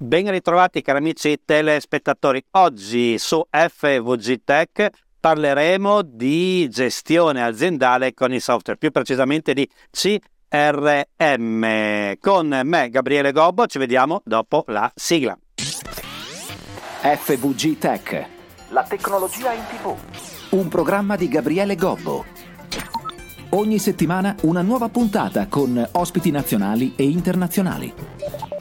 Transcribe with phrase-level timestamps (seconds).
[0.00, 2.40] Ben ritrovati cari amici telespettatori.
[2.52, 11.66] Oggi su FVG Tech parleremo di gestione aziendale con i software, più precisamente di CRM.
[12.20, 15.36] Con me Gabriele Gobbo, ci vediamo dopo la sigla.
[17.02, 18.26] FVG Tech.
[18.68, 19.96] La tecnologia in tv.
[20.50, 22.24] Un programma di Gabriele Gobbo.
[23.48, 28.57] Ogni settimana una nuova puntata con ospiti nazionali e internazionali.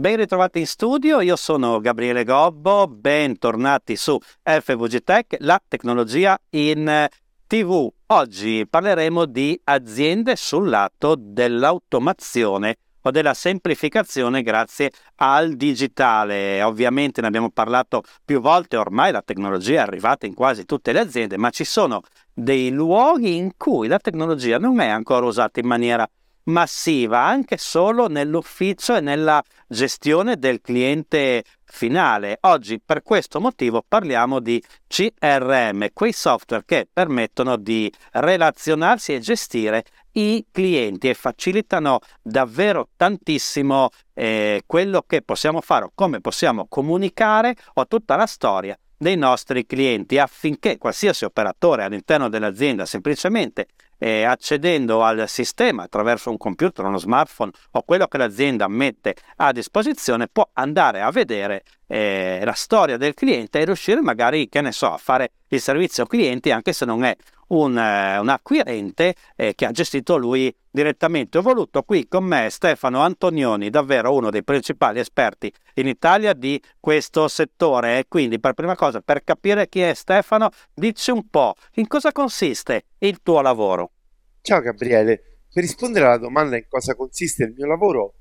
[0.00, 7.08] Ben ritrovati in studio, io sono Gabriele Gobbo, bentornati su FVG Tech, la tecnologia in
[7.48, 7.92] TV.
[8.06, 16.62] Oggi parleremo di aziende sul lato dell'automazione o della semplificazione grazie al digitale.
[16.62, 21.00] Ovviamente ne abbiamo parlato più volte, ormai la tecnologia è arrivata in quasi tutte le
[21.00, 25.66] aziende, ma ci sono dei luoghi in cui la tecnologia non è ancora usata in
[25.66, 26.08] maniera
[26.48, 32.38] massiva anche solo nell'ufficio e nella gestione del cliente finale.
[32.42, 39.84] Oggi per questo motivo parliamo di CRM, quei software che permettono di relazionarsi e gestire
[40.12, 47.54] i clienti e facilitano davvero tantissimo eh, quello che possiamo fare o come possiamo comunicare
[47.74, 53.68] o tutta la storia dei nostri clienti affinché qualsiasi operatore all'interno dell'azienda semplicemente
[53.98, 59.52] eh, accedendo al sistema attraverso un computer, uno smartphone o quello che l'azienda mette a
[59.52, 64.72] disposizione può andare a vedere eh, la storia del cliente e riuscire magari, che ne
[64.72, 67.16] so, a fare il servizio clienti anche se non è
[67.48, 71.38] un, eh, un acquirente eh, che ha gestito lui direttamente.
[71.38, 76.60] Ho voluto qui con me Stefano Antonioni, davvero uno dei principali esperti in Italia di
[76.80, 78.04] questo settore.
[78.08, 82.84] Quindi, per prima cosa, per capire chi è Stefano, dici un po' in cosa consiste
[82.98, 83.92] il tuo lavoro.
[84.40, 88.14] Ciao Gabriele, per rispondere alla domanda in cosa consiste il mio lavoro,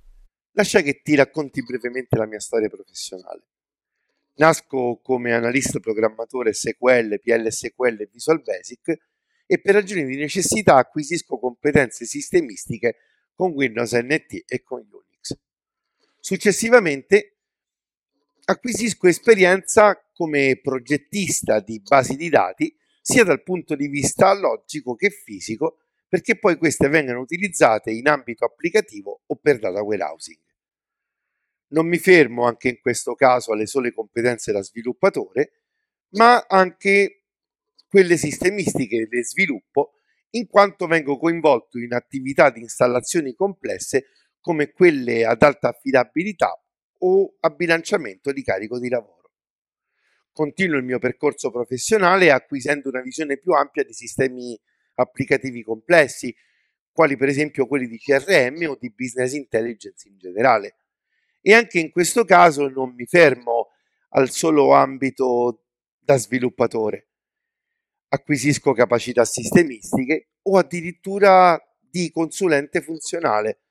[0.51, 3.43] lascia che ti racconti brevemente la mia storia professionale.
[4.37, 8.97] Nasco come analista programmatore SQL, PLSQL e Visual Basic
[9.47, 12.97] e per ragioni di necessità acquisisco competenze sistemistiche
[13.33, 15.39] con Windows NT e con Unix.
[16.19, 17.37] Successivamente
[18.45, 25.09] acquisisco esperienza come progettista di basi di dati sia dal punto di vista logico che
[25.09, 25.79] fisico
[26.09, 30.39] perché poi queste vengano utilizzate in ambito applicativo o per data warehousing.
[31.69, 35.51] Non mi fermo anche in questo caso alle sole competenze da sviluppatore,
[36.11, 37.26] ma anche
[37.87, 39.93] quelle sistemistiche di sviluppo,
[40.31, 44.07] in quanto vengo coinvolto in attività di installazioni complesse
[44.39, 46.51] come quelle ad alta affidabilità
[46.99, 49.31] o a bilanciamento di carico di lavoro.
[50.31, 54.59] Continuo il mio percorso professionale acquisendo una visione più ampia di sistemi
[54.95, 56.35] applicativi complessi,
[56.91, 60.77] quali per esempio quelli di CRM o di business intelligence in generale.
[61.41, 63.69] E anche in questo caso non mi fermo
[64.09, 65.65] al solo ambito
[65.99, 67.06] da sviluppatore,
[68.09, 73.61] acquisisco capacità sistemistiche o addirittura di consulente funzionale,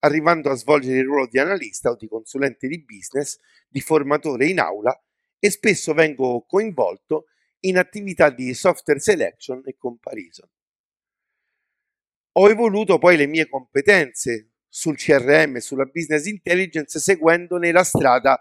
[0.00, 3.38] arrivando a svolgere il ruolo di analista o di consulente di business,
[3.68, 4.98] di formatore in aula
[5.38, 7.26] e spesso vengo coinvolto
[7.60, 10.48] in attività di software selection e comparison.
[12.32, 18.40] Ho evoluto poi le mie competenze sul CRM e sulla business intelligence seguendone la strada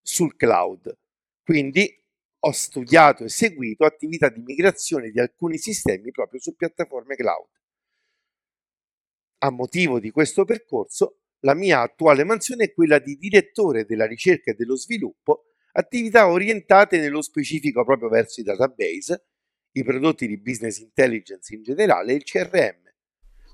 [0.00, 0.96] sul cloud.
[1.42, 2.01] Quindi
[2.44, 7.48] ho studiato e seguito attività di migrazione di alcuni sistemi proprio su piattaforme cloud.
[9.44, 14.50] A motivo di questo percorso, la mia attuale mansione è quella di direttore della ricerca
[14.50, 19.26] e dello sviluppo, attività orientate nello specifico proprio verso i database,
[19.72, 22.92] i prodotti di business intelligence in generale e il CRM,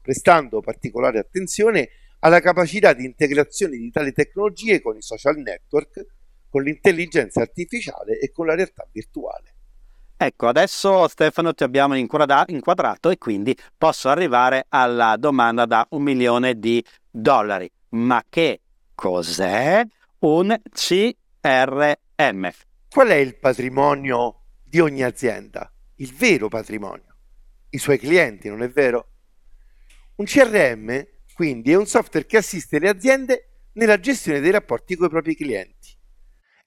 [0.03, 1.89] prestando particolare attenzione
[2.21, 6.05] alla capacità di integrazione di tali tecnologie con i social network,
[6.49, 9.55] con l'intelligenza artificiale e con la realtà virtuale.
[10.21, 16.59] Ecco, adesso Stefano ti abbiamo inquadrato e quindi posso arrivare alla domanda da un milione
[16.59, 17.71] di dollari.
[17.91, 18.61] Ma che
[18.97, 19.81] cos'è
[20.21, 22.51] un CRM?
[22.91, 25.71] Qual è il patrimonio di ogni azienda?
[25.97, 27.15] Il vero patrimonio.
[27.71, 29.11] I suoi clienti, non è vero?
[30.17, 35.07] Un CRM, quindi, è un software che assiste le aziende nella gestione dei rapporti con
[35.07, 35.98] i propri clienti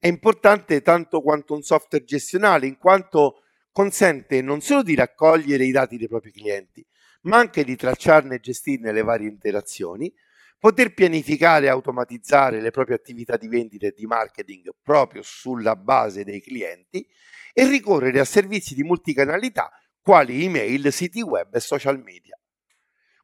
[0.02, 5.70] è importante tanto quanto un software gestionale, in quanto consente non solo di raccogliere i
[5.70, 6.84] dati dei propri clienti,
[7.22, 10.12] ma anche di tracciarne e gestirne le varie interazioni,
[10.58, 16.24] poter pianificare e automatizzare le proprie attività di vendita e di marketing proprio sulla base
[16.24, 17.08] dei clienti
[17.54, 19.70] e ricorrere a servizi di multicanalità
[20.02, 22.36] quali email, siti web e social media.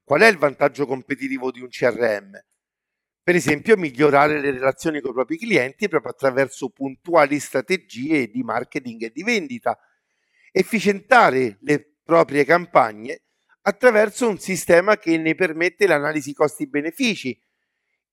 [0.03, 2.39] Qual è il vantaggio competitivo di un CRM?
[3.27, 9.03] Per esempio, migliorare le relazioni con i propri clienti proprio attraverso puntuali strategie di marketing
[9.03, 9.77] e di vendita,
[10.50, 13.24] efficientare le proprie campagne
[13.63, 17.38] attraverso un sistema che ne permette l'analisi costi-benefici,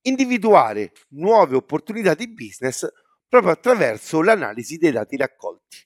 [0.01, 2.85] individuare nuove opportunità di business
[3.29, 5.79] proprio attraverso l'analisi dei dati raccolti.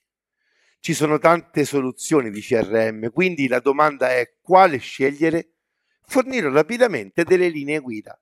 [0.80, 5.56] Ci sono tante soluzioni di CRM, quindi la domanda è quale scegliere?
[6.00, 8.18] Fornire rapidamente delle linee guida.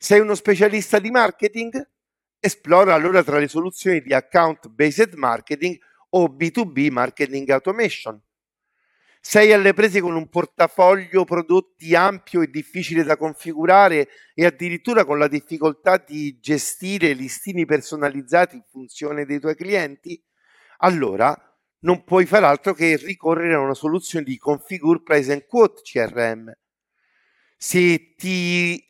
[0.00, 1.90] Sei uno specialista di marketing?
[2.38, 5.76] Esplora allora tra le soluzioni di account based marketing
[6.10, 8.22] o B2B marketing automation.
[9.20, 15.18] Sei alle prese con un portafoglio prodotti ampio e difficile da configurare e addirittura con
[15.18, 20.22] la difficoltà di gestire listini personalizzati in funzione dei tuoi clienti?
[20.78, 21.36] Allora
[21.80, 26.52] non puoi far altro che ricorrere a una soluzione di Configure Price and Quote CRM.
[27.56, 28.87] Se ti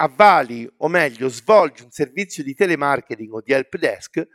[0.00, 4.26] avvali, o meglio, svolgi un servizio di telemarketing o di help desk,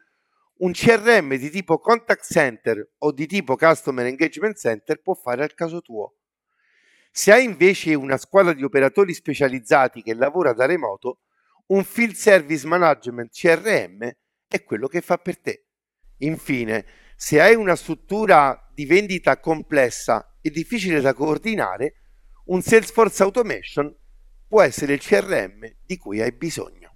[0.58, 5.54] un CRM di tipo contact center o di tipo customer engagement center può fare al
[5.54, 6.16] caso tuo.
[7.12, 11.22] Se hai invece una squadra di operatori specializzati che lavora da remoto,
[11.68, 14.12] un field service management CRM
[14.48, 15.66] è quello che fa per te.
[16.20, 16.86] Infine,
[17.16, 21.96] se hai una struttura di vendita complessa e difficile da coordinare,
[22.46, 23.94] un Salesforce Automation
[24.48, 26.94] può essere il CRM di cui hai bisogno.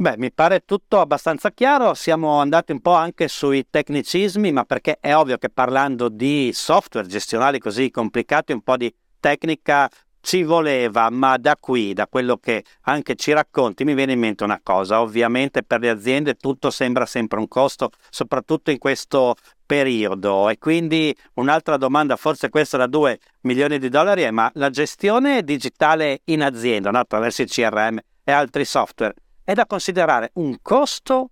[0.00, 4.96] Beh, mi pare tutto abbastanza chiaro, siamo andati un po' anche sui tecnicismi, ma perché
[4.98, 8.90] è ovvio che parlando di software gestionali così complicati, un po' di
[9.20, 9.90] tecnica
[10.20, 14.44] ci voleva, ma da qui, da quello che anche ci racconti, mi viene in mente
[14.44, 15.00] una cosa.
[15.00, 19.34] Ovviamente per le aziende tutto sembra sempre un costo, soprattutto in questo
[19.64, 20.48] periodo.
[20.48, 25.42] E quindi un'altra domanda, forse questa da 2 milioni di dollari, è ma la gestione
[25.42, 26.98] digitale in azienda, no?
[26.98, 29.14] attraverso il CRM e altri software,
[29.44, 31.30] è da considerare un costo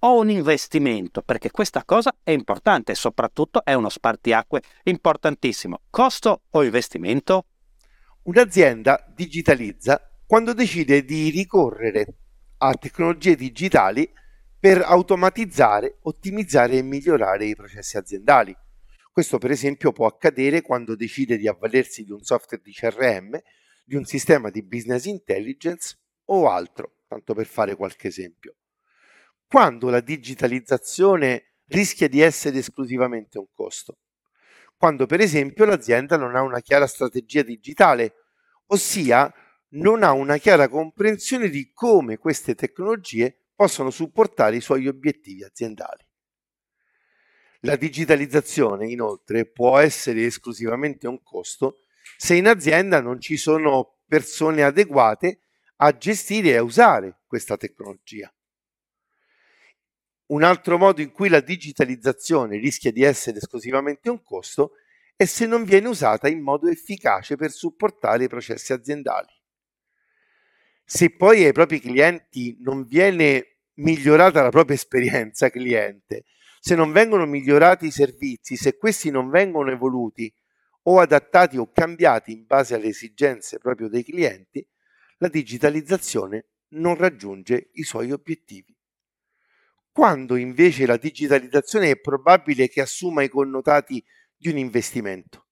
[0.00, 1.22] o un investimento?
[1.22, 5.80] Perché questa cosa è importante e soprattutto è uno spartiacque importantissimo.
[5.90, 7.44] Costo o investimento?
[8.22, 12.06] Un'azienda digitalizza quando decide di ricorrere
[12.58, 14.10] a tecnologie digitali
[14.58, 18.54] per automatizzare, ottimizzare e migliorare i processi aziendali.
[19.10, 23.40] Questo per esempio può accadere quando decide di avvalersi di un software di CRM,
[23.84, 28.54] di un sistema di business intelligence o altro tanto per fare qualche esempio.
[29.48, 33.98] Quando la digitalizzazione rischia di essere esclusivamente un costo?
[34.80, 38.14] Quando per esempio l'azienda non ha una chiara strategia digitale,
[38.68, 39.30] ossia
[39.72, 46.02] non ha una chiara comprensione di come queste tecnologie possono supportare i suoi obiettivi aziendali.
[47.60, 51.80] La digitalizzazione, inoltre, può essere esclusivamente un costo
[52.16, 55.42] se in azienda non ci sono persone adeguate
[55.76, 58.32] a gestire e a usare questa tecnologia.
[60.30, 64.74] Un altro modo in cui la digitalizzazione rischia di essere esclusivamente un costo
[65.16, 69.28] è se non viene usata in modo efficace per supportare i processi aziendali.
[70.84, 76.24] Se poi ai propri clienti non viene migliorata la propria esperienza cliente,
[76.60, 80.32] se non vengono migliorati i servizi, se questi non vengono evoluti
[80.82, 84.64] o adattati o cambiati in base alle esigenze proprio dei clienti,
[85.18, 88.78] la digitalizzazione non raggiunge i suoi obiettivi.
[89.92, 94.02] Quando invece la digitalizzazione è probabile che assuma i connotati
[94.36, 95.46] di un investimento?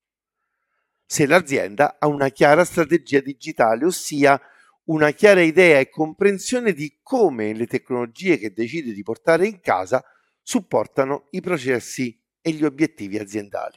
[1.05, 4.41] Se l'azienda ha una chiara strategia digitale, ossia
[4.85, 10.05] una chiara idea e comprensione di come le tecnologie che decide di portare in casa
[10.41, 13.77] supportano i processi e gli obiettivi aziendali.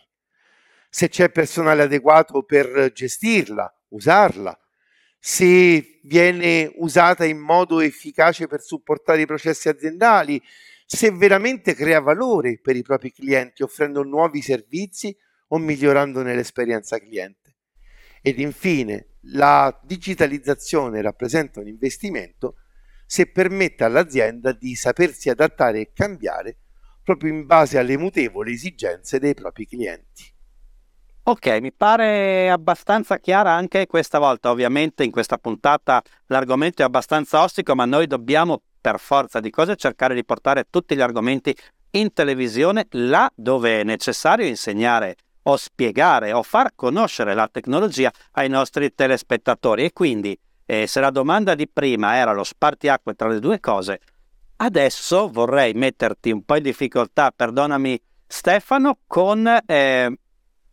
[0.90, 4.58] Se c'è personale adeguato per gestirla, usarla,
[5.24, 10.42] se viene usata in modo efficace per supportare i processi aziendali,
[10.84, 15.16] se veramente crea valore per i propri clienti offrendo nuovi servizi
[15.50, 17.56] o migliorandone l'esperienza cliente.
[18.20, 22.56] Ed infine, la digitalizzazione rappresenta un investimento
[23.06, 26.58] se permette all'azienda di sapersi adattare e cambiare
[27.04, 30.34] proprio in base alle mutevoli esigenze dei propri clienti.
[31.32, 34.50] Ok, mi pare abbastanza chiara anche questa volta.
[34.52, 39.78] Ovviamente in questa puntata l'argomento è abbastanza ostico, ma noi dobbiamo per forza di cose
[39.78, 41.56] cercare di portare tutti gli argomenti
[41.92, 48.50] in televisione là dove è necessario insegnare o spiegare o far conoscere la tecnologia ai
[48.50, 49.86] nostri telespettatori.
[49.86, 54.02] E quindi, eh, se la domanda di prima era lo spartiacque tra le due cose,
[54.58, 57.98] adesso vorrei metterti un po' in difficoltà, perdonami
[58.28, 60.18] Stefano, con eh,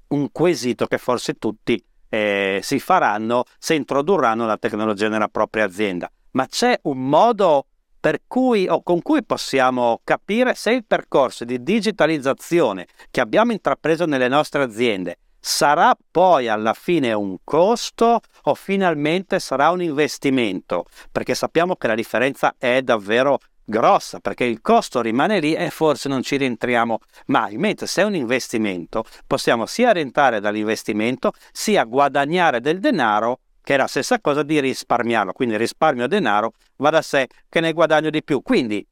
[0.08, 6.10] un quesito che forse tutti eh, si faranno se introdurranno la tecnologia nella propria azienda.
[6.32, 7.66] ma c'è un modo
[8.00, 14.06] per cui o con cui possiamo capire se il percorso di digitalizzazione che abbiamo intrapreso
[14.06, 20.84] nelle nostre aziende sarà poi alla fine un costo o finalmente sarà un investimento?
[21.10, 23.38] Perché sappiamo che la differenza è davvero
[23.68, 28.04] grossa perché il costo rimane lì e forse non ci rientriamo mai, mentre se è
[28.04, 34.42] un investimento possiamo sia rientrare dall'investimento sia guadagnare del denaro che è la stessa cosa
[34.42, 38.40] di risparmiarlo, quindi risparmio denaro va da sé che ne guadagno di più.
[38.40, 38.87] Quindi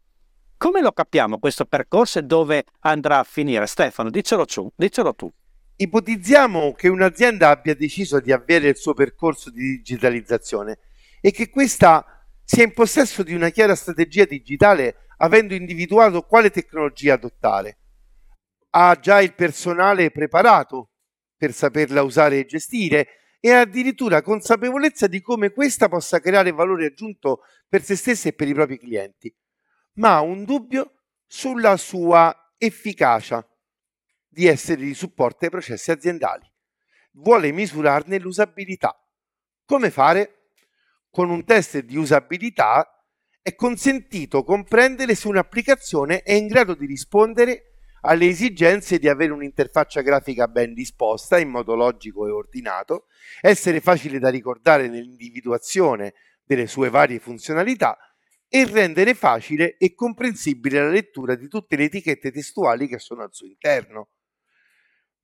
[0.58, 3.66] come lo capiamo questo percorso e dove andrà a finire?
[3.66, 5.32] Stefano, dicelo tu, dicelo tu.
[5.76, 10.78] Ipotizziamo che un'azienda abbia deciso di avviare il suo percorso di digitalizzazione
[11.20, 12.15] e che questa
[12.46, 17.80] sia in possesso di una chiara strategia digitale avendo individuato quale tecnologia adottare.
[18.70, 20.92] Ha già il personale preparato
[21.36, 23.08] per saperla usare e gestire
[23.40, 28.32] e ha addirittura consapevolezza di come questa possa creare valore aggiunto per se stessa e
[28.32, 29.34] per i propri clienti,
[29.94, 33.44] ma ha un dubbio sulla sua efficacia
[34.28, 36.48] di essere di supporto ai processi aziendali.
[37.14, 38.94] Vuole misurarne l'usabilità.
[39.64, 40.45] Come fare?
[41.16, 43.02] Con un test di usabilità
[43.40, 50.02] è consentito comprendere se un'applicazione è in grado di rispondere alle esigenze di avere un'interfaccia
[50.02, 53.06] grafica ben disposta in modo logico e ordinato,
[53.40, 56.12] essere facile da ricordare nell'individuazione
[56.44, 57.96] delle sue varie funzionalità
[58.46, 63.32] e rendere facile e comprensibile la lettura di tutte le etichette testuali che sono al
[63.32, 64.10] suo interno.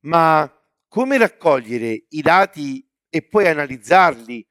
[0.05, 0.51] Ma
[0.89, 4.47] come raccogliere i dati e poi analizzarli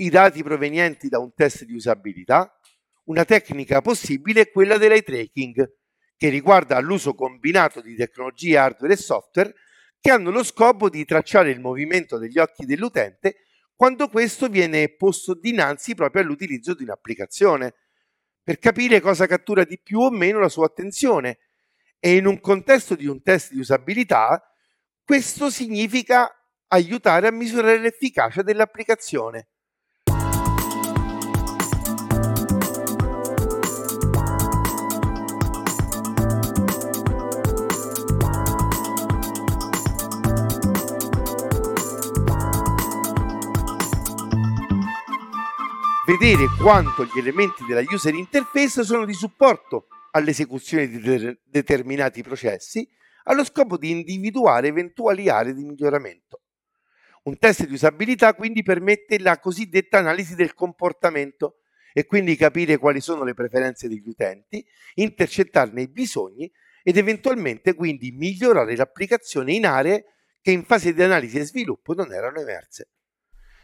[0.00, 2.58] i dati provenienti da un test di usabilità,
[3.04, 5.76] una tecnica possibile è quella dell'eye tracking,
[6.16, 9.54] che riguarda l'uso combinato di tecnologie hardware e software
[10.00, 13.36] che hanno lo scopo di tracciare il movimento degli occhi dell'utente
[13.74, 17.74] quando questo viene posto dinanzi proprio all'utilizzo di un'applicazione,
[18.42, 21.38] per capire cosa cattura di più o meno la sua attenzione.
[21.98, 24.42] E in un contesto di un test di usabilità,
[25.02, 26.30] questo significa
[26.68, 29.48] aiutare a misurare l'efficacia dell'applicazione.
[46.18, 52.88] Vedere quanto gli elementi della user interface sono di supporto all'esecuzione di de- determinati processi
[53.24, 56.40] allo scopo di individuare eventuali aree di miglioramento.
[57.24, 61.58] Un test di usabilità quindi permette la cosiddetta analisi del comportamento
[61.92, 66.50] e quindi capire quali sono le preferenze degli utenti, intercettarne i bisogni
[66.82, 70.06] ed eventualmente quindi migliorare l'applicazione in aree
[70.40, 72.88] che in fase di analisi e sviluppo non erano emerse.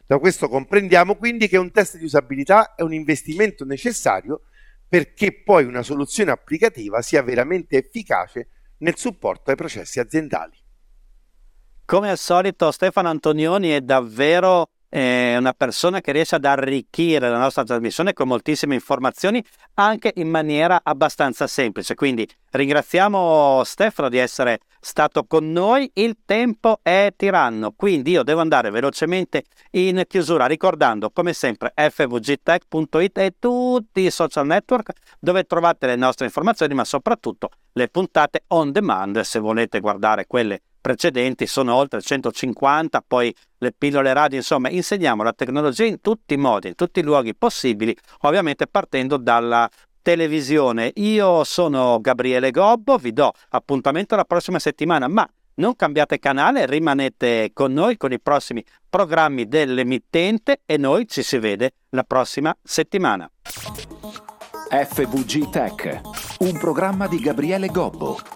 [0.06, 4.42] Da questo comprendiamo quindi che un test di usabilità è un investimento necessario
[4.88, 8.48] perché poi una soluzione applicativa sia veramente efficace
[8.78, 10.56] nel supporto ai processi aziendali.
[11.84, 17.38] Come al solito Stefano Antonioni è davvero è una persona che riesce ad arricchire la
[17.38, 21.94] nostra trasmissione con moltissime informazioni anche in maniera abbastanza semplice.
[21.94, 25.90] Quindi ringraziamo Stefano di essere stato con noi.
[25.94, 33.18] Il tempo è tiranno, quindi io devo andare velocemente in chiusura ricordando come sempre fvgtech.it
[33.18, 38.70] e tutti i social network dove trovate le nostre informazioni, ma soprattutto le puntate on
[38.70, 45.24] demand se volete guardare quelle precedenti sono oltre 150, poi le pillole radio, insomma, insegniamo
[45.24, 49.68] la tecnologia in tutti i modi, in tutti i luoghi possibili, ovviamente partendo dalla
[50.00, 50.92] televisione.
[50.94, 57.50] Io sono Gabriele Gobbo, vi do appuntamento la prossima settimana, ma non cambiate canale, rimanete
[57.52, 63.28] con noi con i prossimi programmi dell'emittente e noi ci si vede la prossima settimana.
[64.70, 66.00] FVG Tech,
[66.38, 68.35] un programma di Gabriele Gobbo.